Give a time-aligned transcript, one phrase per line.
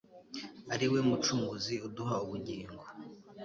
[0.73, 2.83] ariwe mucunguzi uduha ubugingo